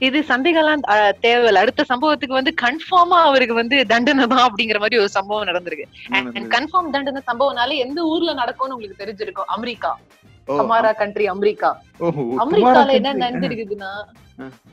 [0.00, 5.10] இது சந்தேகம்லாம் அஹ், தேவையில்ல அடுத்த சம்பவத்துக்கு வந்து கன்ஃபார்மா அவருக்கு வந்து தண்டனை தான் அப்படிங்கிற மாதிரி ஒரு
[5.16, 5.86] சம்பவம் நடந்திருக்கு
[6.54, 9.92] கன்ஃபார்ம் தண்டனை சம்பவம்னால எந்த ஊர்ல நடக்கும்னு உங்களுக்கு தெரிஞ்சிருக்கும் அமெரிக்கா
[10.48, 11.70] ஹமாரா கண்ட்ரி அமெரிக்கா
[12.44, 13.12] அமெரிக்கால என்ன.
[13.24, 13.92] நடந்திருக்குதுன்னா.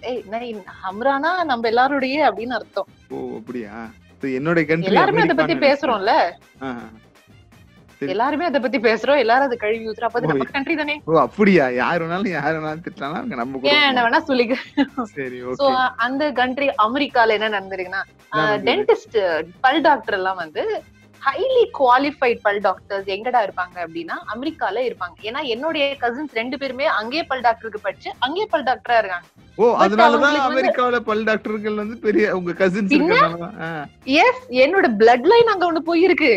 [0.10, 0.48] ஏய் நான்
[0.86, 2.90] ஹம்ரானா நம்ம எல்லாருடைய அப்படின்னு அர்த்தம்.
[3.14, 3.76] ஓ அப்படியா?
[4.40, 6.16] என்னோட கண்ட்ரி எல்லாருமே அத பத்தி பேசுறோம்ல.
[8.14, 9.20] எல்லாருமே அத பத்தி பேசுறோம்.
[9.24, 10.10] எல்லாரும் அதை கழுவி ஊத்துறோம்.
[10.10, 10.96] அப்ப நம்ம கண்ட்ரி தானே?
[11.10, 11.66] ஓ அப்படியா?
[11.80, 13.28] யார் வேணாலும் யார் வேணாலும் திட்டலாம்.
[13.42, 14.56] நம்ம கூட ஏன் என்ன வேணா சொல்லிக்க.
[15.16, 15.68] சரி சோ
[16.06, 18.02] அந்த கண்ட்ரி அமெரிக்கால என்ன நடந்திருக்குன்னா.
[18.70, 19.20] டென்டிஸ்ட்
[19.66, 20.64] பல் டாக்டர் எல்லாம் வந்து
[21.26, 25.16] ஹைலி குவாலிஃபைட் பல் டாக்டர்ஸ் எங்கடா இருப்பாங்க அப்படின்னா அமெரிக்கால இருப்பாங்க.
[25.30, 29.28] ஏன்னா என்னுடைய கசின்ஸ் ரெண்டு பேருமே அங்கேயே பல் டாக்டருக்கு படிச்சு அங்கேயே பல் டாக்டரா இருக்காங்க.
[29.58, 32.96] ஓ அதனாலதான் அமெரிக்காவுல பல் டாக்டர்கள் வந்து பெரிய உங்க கசின்ஸ்
[34.26, 36.34] எஸ் என்னோட பிளட் லைன் அங்க ஒண்ணு போயிருக்கு.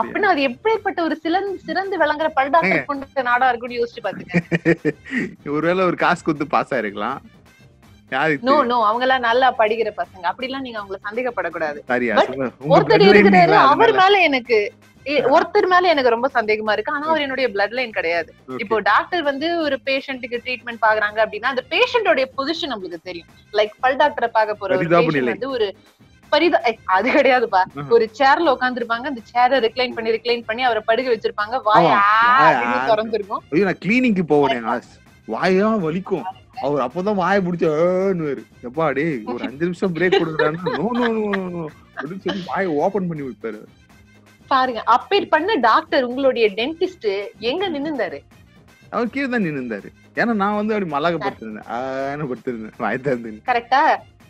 [0.00, 5.82] அப்படின்னா அது எப்படிப்பட்ட ஒரு சிறந்து சிறந்து விளங்குற பல் டாக்டர் கொண்ட நாடா இருக்கும்னு யோசிச்சு பாத்துங்க ஒருவேளை
[5.90, 7.18] ஒரு காசு கொடுத்து பாஸ் ஆயிருக்கலாம்.
[7.20, 7.33] யாருக்கு
[8.46, 10.24] நோ நோ அவங்க எல்லாம் நல்லா படிக்கிற பசங்க.
[10.30, 11.78] அப்படி எல்லாம் நீங்க அவங்கள சந்தேகப்படக்கூடாது.
[12.74, 13.92] ஒருத்தர் இருக்கிறாரு அவர்?
[14.00, 14.16] மேல.
[14.28, 14.58] எனக்கு
[15.32, 16.92] ஒருத்தர் மேல எனக்கு ரொம்ப சந்தேகமா இருக்கு.
[16.92, 18.30] ஆனா அவர் என்னுடைய பிளட் லைன் கிடையாது.
[18.58, 23.28] இப்போ டாக்டர் வந்து ஒரு பேஷண்ட்டுக்கு ட்ரீட்மெண்ட் பாக்குறாங்க அப்படின்னா அந்த பேஷண்டோட பொசிஷன் நம்மளுக்கு தெரியும்.
[23.54, 24.84] லைக் பல் டாக்டரை பார்க்க போற ஒரு.
[25.32, 25.66] வந்து ஒரு
[26.32, 26.58] பரிதா
[26.94, 27.60] அது கிடையாதுப்பா.
[27.90, 31.56] ஒரு சேர்ல உட்காந்துருப்பாங்க அந்த சேரை ரிக்ளைன் பண்ணி ரிக்ளைன் பண்ணி அவரை படுக்க வச்சிருப்பாங்க.
[31.66, 31.90] வாய்.
[32.88, 33.42] திறந்திருக்கும்.
[33.64, 34.64] நான் கிளீனிங்க்கு போவேன்
[35.28, 36.24] வாயா வலிக்கும்.
[36.56, 38.28] அவர் அப்பதான் வாயை ஏன்னு
[38.68, 41.62] எப்பா டேய் ஒரு அஞ்சு நிமிஷம் பிரேக் கொடுக்குறான்னு நோ நோ நோ நோ
[41.96, 43.60] அப்படின்னு சொல்லி வாயை ஓபன் பண்ணி வைப்பாரு.
[44.50, 47.06] பாருங்க அப்பேர் பண்ண டாக்டர் உங்களுடைய டென்டிஸ்ட்
[47.50, 48.18] எங்க நின்னுந்தாரு?
[48.92, 49.88] அவர் கீழே தான் நின்று இருந்தாரு
[50.20, 51.68] ஏன்னா நான் வந்து அப்படி மலாக படுத்திருந்தேன்.
[51.76, 52.76] ஆன்னு படுத்திருந்தேன்?
[52.84, 53.80] வாய் திறந்து கரெக்டா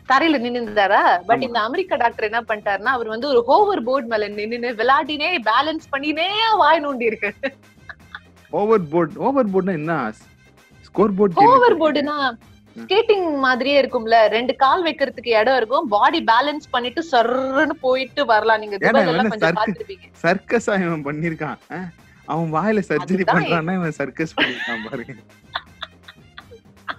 [0.09, 1.03] தரையில நின்னுந்தாரா?
[1.29, 1.43] பட்.
[1.47, 6.29] இந்த அமெரிக்கா டாக்டர் என்ன பண்ணிட்டாருன்னா அவர் வந்து ஒரு ஹோவர் போர்ட் மேல நின்னு விளையாடினே பேலன்ஸ் பண்ணினே
[6.63, 7.31] வாய் நோண்டி இருக்கு.
[8.53, 9.95] ஓவர் போர்ட் ஓவர் போர்ட்னா என்ன?
[10.95, 12.17] ஸ்கோர் போர்ட் ஹோவர் போர்டுனா
[12.77, 14.17] ஸ்கேட்டிங் மாதிரியே இருக்கும்ல.
[14.35, 15.87] ரெண்டு கால் வைக்கிறதுக்கு இடம் இருக்கும்.
[15.95, 18.61] பாடி பேலன்ஸ் பண்ணிட்டு சர்ன்னு போயிட்டு வரலாம்.
[18.63, 19.61] நீங்க கொஞ்சம்
[20.25, 21.59] சர்க்கஸ் இவன் பண்ணிருக்கான்
[22.29, 25.15] அவன் வாயில சர்ஜரி பண்றான்னா இவன் சர்க்கஸ் பண்ணிருக்கான் பாருங்க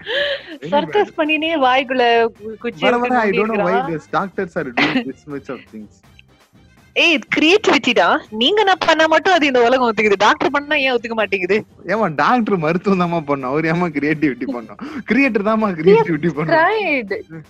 [0.73, 2.03] சர்க்கஸ் பண்ணினே வாய்க்குள்ள
[2.63, 3.75] குச்சி வர வர I don't know why.
[3.89, 5.97] This doctors are doing this much of things
[7.03, 8.05] ஏய் கிரியேட்டிவிட்டிடா
[8.41, 10.17] நீங்க நான் பண்ணா மட்டும் அது இந்த உலகம் ஒத்துக்குது.
[10.25, 11.58] டாக்டர் பண்ணா ஏன் ஒத்துக்க மாட்டேங்குது?
[11.93, 13.51] ஏமா டாக்டர் மருத்துவம் தாமா பண்ணோம்.
[13.53, 14.79] அவர் ஏமா கிரியேட்டிவிட்டி பண்ணோம்?
[15.10, 17.43] கிரியேட்டர் தாமா கிரியேட்டிவிட்டி பண்ணோம்.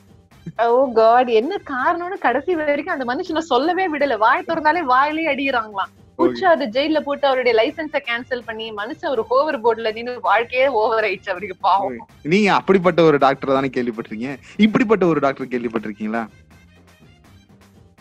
[0.63, 4.17] ஓ காட் என்ன காரணம்னு கடைசி வரைக்கும் அந்த மனுஷனை சொல்லவே விடல.
[4.25, 5.93] வாய் திறந்தாலே வாயிலே அடிக்கிறாங்களாம்.
[6.19, 11.07] புடிச்சு அது ஜெயில போட்டு அவருடைய லைசன்ஸ கேன்சல் பண்ணி மனுஷன் ஒரு ஹோவர் போர்டுல நின்னு வாழ்க்கையே ஓவர்
[11.07, 11.97] ஆயிடுச்சு அவருக்கு பாவம்.
[12.33, 14.33] நீங்க அப்படிப்பட்ட ஒரு டாக்டர் தானே கேள்விப்பட்டிருக்கீங்க?
[14.65, 16.23] இப்படிப்பட்ட ஒரு டாக்டர் கேள்விப்பட்டிருக்கீங்களா?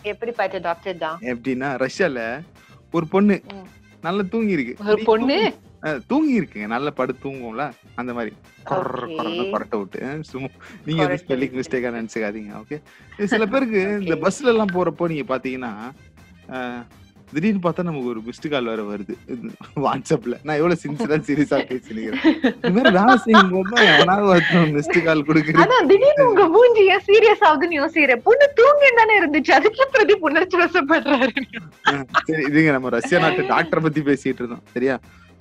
[0.05, 2.19] எப்படி பார்த்த டாக்டர் தான் எப்படின்னா ரஷ்யால
[2.93, 3.35] ஒரு பொண்ணு.
[4.03, 5.37] நல்லா தூங்கி இருக்கு ஒரு பொண்ணு?
[6.07, 7.63] தூங்கி இருக்குங்க நல்லா படுத்து தூங்கும்ல
[7.95, 8.31] அந்த மாதிரி.
[8.69, 9.99] கொரட்டை விட்டு.
[10.29, 10.49] சும்மா
[10.85, 11.55] நீங்க எதுவும் ஸ்பெல்லிங்.
[11.59, 12.77] மிஸ்டேக்கா நினைச்சுக்காதீங்க ஓகே
[13.33, 14.15] சில பேருக்கு இந்த.
[14.25, 15.71] பஸ்ல எல்லாம் போறப்போ நீங்க பாத்தீங்கன்னா
[17.33, 19.13] திடீர்னு பார்த்தா நமக்கு ஒரு மிஸ்டு கால் வேற வருது.
[19.85, 22.23] வாட்ஸ்அப்ல நான் எவ்வளவு சின்சியரா சீரியஸா பேசினுக்கிறேன்.
[22.67, 27.79] இந்த மாதிரி வேலை செய்யும் போது மிஸ்டு கால் கொடுக்குறது அதான் திடீர்னு உங்க மூஞ்சி ஏன் சீரியஸ் ஆகுதுன்னு
[27.81, 28.23] யோசிக்கிறேன்.
[28.27, 29.53] பொண்ணு தூங்கி தானே இருந்துச்சு.
[29.59, 31.33] அதுக்கு பிரதி உணர்ச்சி வசப்படுறாரு.
[32.29, 34.63] சரி இதுங்க நம்ம ரஷ்யா நாட்டு டாக்டர் பத்தி பேசிட்டு இருந்தோம்.
[34.75, 34.97] சரியா?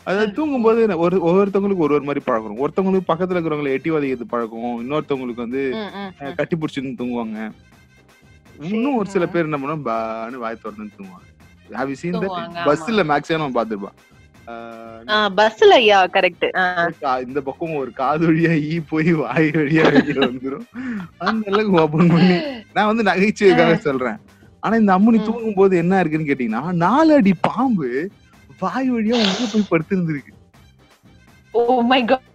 [0.06, 5.44] அதாவது தூங்கும்போது ஒரு ஒவ்வொருத்தவங்களுக்கு ஒரு ஒரு மாதிரி பழகும் ஒருத்தவங்களுக்கு பக்கத்துல இருக்கிறவங்களை எட்டி வதைக்கிறது பழக்கம் இன்னொருத்தவங்களுக்கு
[5.46, 5.62] வந்து
[6.40, 7.38] கட்டி பிடிச்சிருந்து தூங்குவாங்க.
[8.72, 11.30] இன்னும் ஒரு சில பேர் என்ன பண்ணுவோம் பான்னு வாய் திறந்து தூங்குவாங்க.
[11.78, 12.42] ஹாவ் யூ சீன் ஆமா.
[12.66, 13.96] பஸ்ல மேக்ஸிமம் பாத்துருப்பான்
[15.38, 16.46] பஸ்ல ஐயா கரெக்ட்
[17.26, 20.66] இந்த பக்கம் ஒரு காது வழியா ஈ போய் வாய் வழியா வெளியே வந்துரும்.
[21.28, 22.36] அந்த அளவுக்கு ஓபன் பண்ணி
[22.76, 24.18] நான் வந்து நகைச்சுவைக்காக சொல்றேன்.
[24.64, 25.18] ஆனா இந்த அம்முனி.
[25.28, 27.88] தூங்கும் போது என்ன இருக்குன்னு கேட்டீங்கன்னா நாலு அடி பாம்பு
[28.62, 30.32] வாய் வழியா உள்ள போய் படுத்திருந்திருக்கு.
[31.54, 32.28] ஓ மை காட்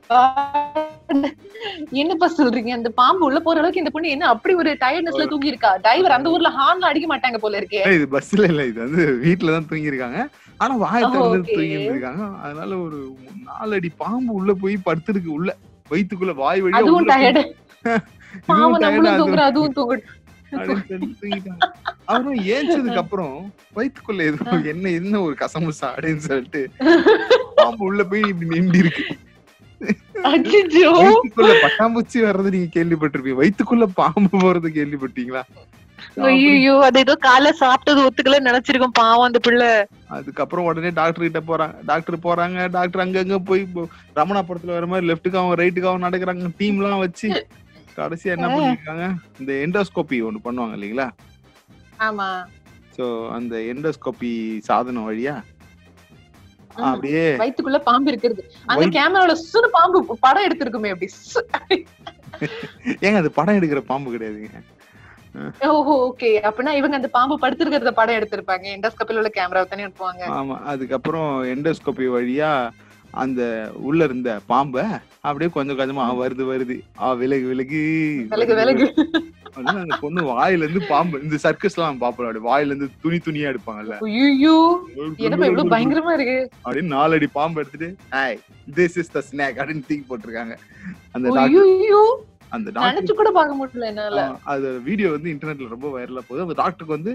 [1.93, 2.71] என்னப்பா சொல்றீங்க?
[2.75, 6.33] அந்த பாம்பு உள்ள போற அளவுக்கு இந்த பொண்ணு என்ன அப்படி ஒரு டயர்ட்னஸ்ல தூங்கி இருக்கா டிரைவர் அந்த
[6.33, 7.81] ஊர்ல ஹார்ன்ல அடிக்க மாட்டாங்க போல இருக்கே.
[7.97, 8.63] இது பஸ்ல இல்ல.
[8.71, 10.19] இது வந்து வீட்டுல தான் தூங்கி இருக்காங்க
[10.59, 11.39] ஆனா வாயை திறந்து.
[11.49, 12.99] தூங்கி இருந்திருக்காங்க அதனால ஒரு
[13.49, 15.49] நாலு அடி பாம்பு உள்ள போய் படுத்திருக்கு உள்ள.
[15.91, 17.55] வயித்துக்குள்ள வாய் வழியா அதுவும் டயர்டு tired.
[18.49, 19.19] நம்மளும் ஆகுது.
[19.21, 20.15] தூங்குறோம் அதுவும் தூங்கட்டும்.
[22.07, 23.33] அவரும் ஏஞ்சதுக்கு அப்புறம்
[23.77, 24.39] வயித்துக்குள்ள ஏதோ
[24.71, 26.61] என்ன என்ன ஒரு கசமுசா அப்படின்னு சொல்லிட்டு
[27.57, 29.03] பாம்பு உள்ள போய் இப்படி நின்று இருக்கு.
[30.29, 33.39] அச்சோ வயித்துக்குள்ள பட்டாம்பூச்சி வர்றது நீங்க கேள்விப்பட்டிருப்பீங்க.
[33.41, 35.43] வயித்துக்குள்ள பாம்பு போறது கேள்விப்பட்டீங்களா?
[36.27, 39.69] ஐயோ அது ஏதோ காலைல சாப்பிட்டது ஒத்துக்கல நினைச்சிருக்கோம் பாவம் அந்த பிள்ளை.
[40.17, 43.81] அதுக்கப்புறம் உடனே டாக்டர் கிட்ட போறாங்க டாக்டர் போறாங்க டாக்டர் அங்கங்க போய் இப்போ
[44.19, 46.51] ரமணாபுரத்துல வர மாதிரி லெஃப்ட்டுக்காவும் ரைட்டுக்காவும் நடக்கிறாங்க.
[46.61, 47.29] டீம் எல்லாம் வச்சு
[47.99, 49.05] கடைசியா என்ன பண்ணிருக்காங்க?
[49.39, 51.07] இந்த எண்டோஸ்கோபி ஒண்ணு பண்ணுவாங்க இல்லைங்களா?
[52.07, 52.27] ஆமா.
[52.97, 53.05] சோ
[53.37, 54.33] அந்த எண்டோஸ்கோபி
[54.69, 55.35] சாதனம் வழியா.
[56.87, 58.41] அப்படியே வயித்துக்குள்ள பாம்பு இருக்கிறது.
[58.71, 61.09] அந்த கேமரால சுடு பாம்பு படம் எடுத்திருக்குமே அப்படி.
[63.05, 64.59] ஏங்க அது படம் எடுக்கிற பாம்பு கிடையாதுங்க.
[65.69, 68.65] ஓஹோ ஓகே அப்படின்னா இவங்க அந்த பாம்பு படுத்திருக்கிறத படம் எடுத்திருப்பாங்க.
[68.75, 72.51] எண்டோஸ்கோப்பில உள்ள கேமரா தானே எடுப்பாங்க ஆமா அதுக்கப்புறம் எண்டோஸ்கோபி வழியா
[73.11, 73.41] அந்த
[73.87, 74.83] உள்ள இருந்த பாம்பை
[75.21, 76.75] அப்படியே கொஞ்சம் கொஞ்சமா வருது வருது.
[76.99, 77.81] ஆ விலகு விலகு.
[79.53, 83.95] அந்த பொண்ணு வாயில இருந்து பாம்பு இந்த சர்க்கஸ் எல்லாம் பாப்போம் அப்படி வாயில இருந்து துணி துணியா எடுப்பாங்கல்ல.
[85.75, 86.37] பயங்கரமா இருக்கு?
[86.65, 88.37] அப்படின்னு நாலடி பாம்பு எடுத்துட்டு hi
[88.75, 90.55] this is the snake அப்படின்னு தூக்கி போட்டிருக்காங்க.
[91.11, 91.27] அந்த
[92.51, 94.21] அந்த டாக்டர் கூட பார்க்க முடியல என்னால.
[94.43, 96.45] அது வீடியோ வந்து இன்டர்நெட்ல ரொம்ப வைரலா போகுது.
[96.45, 97.11] அந்த டாக்டருக்கு வந்து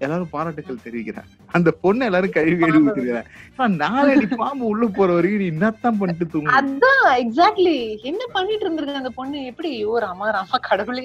[0.00, 1.30] எல்லாரும் பாராட்டுக்கள் தெரிவிக்கிறாங்க.
[1.52, 6.52] அந்த பொண்ணு எல்லாரும் கழுவி கழுவி ஊத்துக்கிறாங்க நாலடி பாம்பு உள்ள போற வரைக்கும் நீ என்னத்தான் பண்ணிட்டு தூங்க
[6.58, 9.44] அதான் எக்ஸாக்ட்லி என்ன பண்ணிட்டு இருந்திருக்கு அந்த பொண்ணு?
[9.44, 9.84] எப்படி?
[9.84, 11.04] ஓ ராமா ராமா கடவுளே.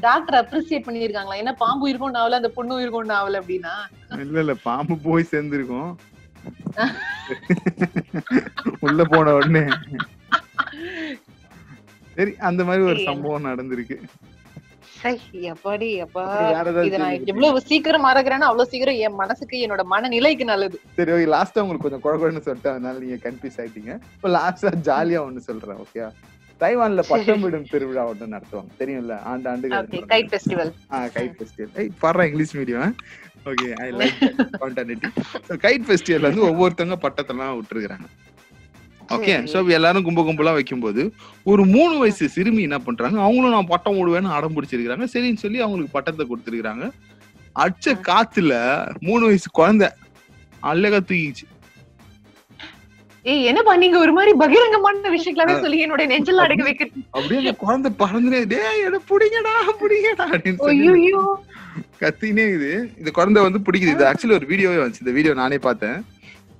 [0.00, 3.74] டாக்டர் அப்ரிசியேட் பண்ணிருக்காங்களா என்ன பாம்பு இருக்கும் ஆகல அந்த பொண்ணு இருக்கும் ஆகல அப்படின்னா?
[4.20, 5.90] இல்ல இல்ல பாம்பு போய் சேர்ந்திருக்கும்.
[8.80, 9.64] உள்ள போன உடனே.
[12.14, 13.00] சரி அந்த மாதிரி ஒரு.
[13.04, 13.96] சம்பவம் நடந்திருக்கு.
[15.50, 20.76] எப்பாடி ஏதாவது இத நான் எவ்வளவு சீக்கிரம் மறக்கிறேன்னா அவ்வளவு சீக்கிரம் என் மனசுக்கு என்னோட மனநிலைக்கு நல்லது.
[20.98, 23.92] சரி ஓகே லாஸ்டா உங்களுக்கு கொஞ்சம் குழகுன்னு சொல்லிட்டு அதனால நீங்க கன்ஃபியூஸ் ஆயிட்டீங்க.
[24.16, 26.02] இப்போ லாஸ்டா ஜாலியா ஒண்ணு சொல்றேன் ஓகே
[26.60, 29.14] தைவான்ல பட்டம் விடும் திருவிழா ஒன்று நடத்துவாங்க தெரியும்ல?
[29.30, 29.70] ஆண்டு ஆண்டு
[30.12, 30.70] கைட் ஃபெஸ்டிவல்
[31.16, 32.94] கைட் ஃபெஸ்டிவல் ஐய் பாரு English medium
[33.50, 34.20] okay I like
[34.62, 35.08] continuity
[35.66, 38.08] kite festival வந்து ஒவ்வொருத்தவங்க பட்டத்தெல்லாம் விட்டுருக்காங்க
[39.14, 39.34] ஓகே.
[39.50, 41.02] சோ எல்லாரும் கும்ப கும்பலா வைக்கும்போது
[41.50, 43.18] ஒரு மூணு வயசு சிறுமி என்ன பண்றாங்க?
[43.26, 46.86] அவங்களும் நான் பட்டம் விடுவேன்னு அடம் பிடிச்சிருக்காங்க சரின்னு சொல்லி அவங்களுக்கு பட்டத்தை கொடுத்துருக்காங்க
[47.56, 48.54] அடிச்ச காத்துல
[49.08, 49.90] மூணு வயசு குழந்தை
[50.62, 51.46] அழகா தூக்கிச்சு
[53.24, 56.84] ஏய் என்ன பண்ணீங்க ஒரு மாதிரி பகிரங்கமான விஷயங்களாவே சொல்லி என்னோட நெஞ்சல் அடக்க வைக்க
[57.16, 60.26] அப்படியே அந்த குழந்தை பறந்துனே டேய் என்ன புடிங்கடா புடிங்கடா
[60.72, 61.22] ஐயோ
[62.02, 63.94] கத்தினே இது இந்த குழந்தை வந்து பிடிக்குது.
[63.96, 65.02] இது ஆக்சுவலி ஒரு வீடியோவே வந்துச்சு.
[65.04, 65.96] இந்த வீடியோ நானே பார்த்தேன்.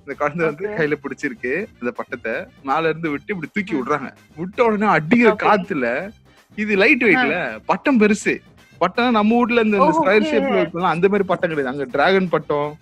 [0.07, 0.69] இந்த குழந்தை வந்து.
[0.69, 4.13] கையில பிடிச்சிருக்கு அந்த பட்டத்தை மேல இருந்து விட்டு இப்படி தூக்கி விடுறாங்க.
[4.37, 5.35] விட்ட உடனே அடிக்கிற.
[5.35, 6.11] காத்துல
[6.55, 8.41] இது லைட் வெயிட்ல பட்டம் பெருசு.
[8.79, 10.27] பட்டம் நம்ம வீட்ல இந்த ஸ்கொயர் okay.
[10.27, 11.69] ஷேப்ல இருக்கலாம் அந்த மாதிரி பட்டம் கிடையாது.
[11.69, 12.77] அங்க டிராகன் பட்டம்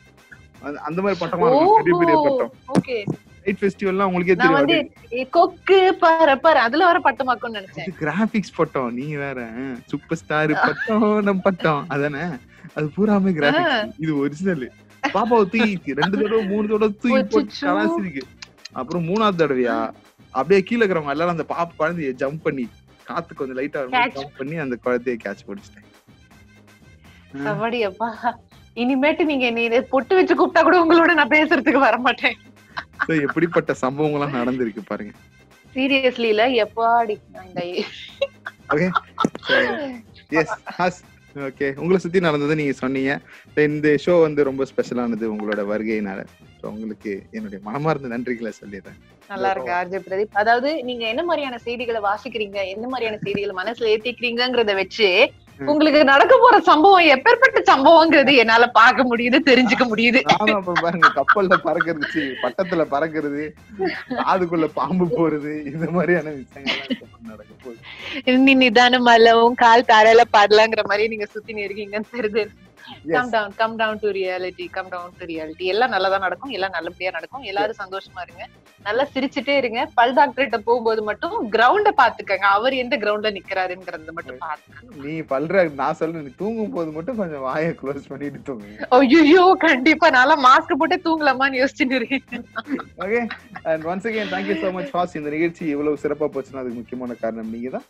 [0.62, 1.82] அந்த- மாதிரி பட்டமா இருக்கும்.
[1.82, 3.14] பெரிய பெரிய பட்டம்.
[3.44, 7.88] லைட் ஃபெஸ்டிவல்லாம் உங்களுக்கே தெரியும் கொக்கு பாரு பாரு அதுல வர பட்டமாக்கும்னு நினைச்சேன்.
[7.98, 8.94] கிராபிக்ஸ் பட்டம்.
[8.94, 9.50] நீங்க வேற
[9.86, 11.84] சூப்பர் ஸ்டார் பட்டம் நம்ம பட்டம்.
[11.88, 12.22] அதானே?
[12.74, 14.72] அது பூராமே கிராபிக்ஸ் இது ஒரிஜினல்
[15.12, 17.54] பாப்பாவை தூக்கி ரெண்டு தடவை மூணு தடவை தூக்கி போட்டு.
[17.62, 18.22] கலாசிருக்கு.
[18.72, 19.76] அப்புறம் மூணாவது தடவையா?
[20.34, 22.64] அப்படியே கீழே இருக்கிறவங்க எல்லாரும் அந்த பாப்பா குழந்தைய ஜம்ப் பண்ணி
[23.04, 23.80] காத்து கொஞ்சம் லைட்டா.
[24.16, 25.90] ஜம்ப் பண்ணி அந்த குழந்தைய கேட்ச் பிடிச்சிட்டேன்
[27.44, 28.08] சவடி அப்பா
[28.76, 32.36] இனிமேட்டு நீங்க என்னை இதை பொட்டு வச்சு கூப்பிட்டா கூட உங்களோட நான் பேசுறதுக்கு வர மாட்டேன்
[33.26, 35.12] எப்படிப்பட்ட சம்பவங்கள்லாம் நடந்திருக்கு பாருங்க.
[35.74, 37.62] சீரியஸ்லி இல்ல எப்பாடி நான் இந்த
[38.72, 38.86] ஓகே
[40.40, 41.00] எஸ் ஹாஸ்
[41.34, 43.12] ஓகே உங்களை சுத்தி நடந்தது நீங்க சொன்னீங்க.
[43.56, 46.20] இந்த ஷோ வந்து ரொம்ப ஸ்பெஷலானது உங்களோட வருகையினால.
[46.72, 48.98] உங்களுக்கு என்னுடைய மனமார்ந்த நன்றிகளை சொல்லிடுறேன்.
[49.28, 50.38] நல்லா இருக்கு ஆர்ஜே பிரதீப்.
[50.42, 52.58] அதாவது நீங்க என்ன மாதிரியான செய்திகளை வாசிக்கிறீங்க?
[52.74, 55.08] என்ன மாதிரியான செய்திகளை மனசுல ஏத்திக்கிறீங்கங்கறத வச்சு.
[55.58, 60.20] உங்களுக்கு நடக்க போற சம்பவம் எப்பேற்பட்ட சம்பவங்கிறது என்னால பார்க்க முடியுது தெரிஞ்சுக்க முடியுது.
[60.82, 63.42] பாருங்க கப்பல்ல பறக்கிறது பட்டத்துல பறக்கிறது
[64.20, 68.38] காதுக்குள்ள பாம்பு போறது இந்த மாதிரியான விஷயங்கள்லாம் இப்ப நடக்க போகுது.
[68.46, 72.44] நீ நிதானம் அல்லவும் கால் தாரால பாடலாங்கிற மாதிரி நீங்க சுத்தி இருக்கீங்கன்னு தெரியுது.
[73.14, 77.10] Come down come down to reality come down to reality எல்லாம் நல்லதா நடக்கும் எல்லாம் நல்லபடியா
[77.16, 77.44] நடக்கும்.
[77.50, 78.44] எல்லாரும் சந்தோஷமா இருங்க.
[78.86, 79.80] நல்லா சிரிச்சுட்டே இருங்க.
[79.98, 85.98] பல் டாக்டர்கிட்ட போகும்போது மட்டும் கிரவுண்ட பாத்துக்கங்க அவர் எந்த கிரவுண்ட்ல நிக்கிறாருங்கிறத மட்டும் பாத்துக்கங்க நீ பல்ற நான்
[86.00, 88.88] சொல்றேன் நீ தூங்கும் போது மட்டும் கொஞ்சம் வாயை க்ளோஸ் பண்ணிட்டு தூங்குங்க.
[88.98, 90.08] ஐயோ கண்டிப்பா.
[90.18, 92.44] நல்லா மாஸ்க் போட்டு தூங்கலாமான்னு யோசிச்சுட்டு இருக்கேன்.
[93.04, 93.22] Okay
[93.70, 97.52] and once again thank you so much fast இந்த நிகழ்ச்சி இவ்வளவு சிறப்பா போச்சுன்னா அதுக்கு முக்கியமான காரணம்
[97.56, 97.86] நீங்க தான்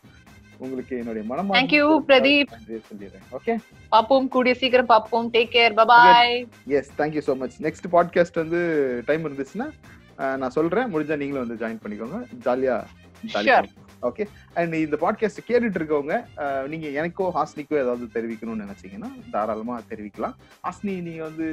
[0.58, 2.52] உங்களுக்கு என்னுடைய மனமா Thank you, பிரதீப்.
[2.90, 3.24] சொல்லிடுறேன்.
[3.32, 3.54] ஓகே
[3.92, 5.28] பாப்போம் கூடிய சீக்கிரம் பாப்போம்.
[5.30, 6.34] Take care bye bye
[6.78, 8.60] yes thank you so much next podcast வந்து
[9.06, 9.68] டைம் இருந்துச்சுன்னா
[10.36, 10.90] நான் சொல்றேன்.
[10.94, 12.20] முடிஞ்சா நீங்களும் வந்து ஜாயின் பண்ணிக்கோங்க.
[12.46, 12.76] ஜாலியா
[13.24, 13.62] Sure.
[14.08, 14.24] ஓகே
[14.60, 16.14] அண்ட் இந்த பாட்காஸ்ட் கேட்டுட்டு இருக்கவங்க
[16.72, 20.34] நீங்க எனக்கோ ஹாஸ்னிக்கோ ஏதாவது தெரிவிக்கணும்னு நினைச்சீங்கன்னா தாராளமா தெரிவிக்கலாம்.
[20.66, 21.46] ஹாஸ்னி நீங்க வந்து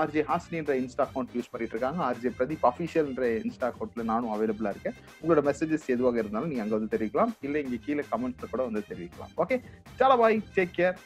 [0.00, 4.98] ஆர்ஜே ஹாஸ்னின்ற இன்ஸ்டா அக்கௌண்ட் யூஸ் பண்ணிட்டு இருக்காங்க ஆர்ஜே பிரதீப் அஃபிஷியல்ன்ற இன்ஸ்டா அக்கௌண்ட்ல நானும் அவைலபிளா இருக்கேன்.
[5.22, 7.32] உங்களோட மெசேஜஸ் எதுவாக இருந்தாலும் நீங்க அங்க வந்து தெரிவிக்கலாம்.
[7.40, 9.32] இல்ல இங்க கீழே கமெண்ட்ல கூட வந்து தெரிவிக்கலாம்.
[9.44, 9.58] Okay
[10.00, 10.98] சலோ bye take care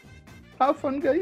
[0.60, 1.20] have fun guys